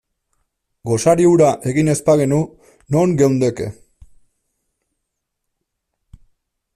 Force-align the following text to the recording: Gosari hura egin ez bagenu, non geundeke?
Gosari 0.91 1.27
hura 1.31 1.49
egin 1.73 1.91
ez 1.93 1.97
bagenu, 2.07 2.39
non 2.95 3.13
geundeke? 3.21 3.69